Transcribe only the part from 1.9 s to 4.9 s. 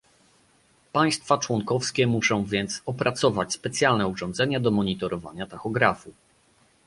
muszą więc opracować specjalne urządzenia do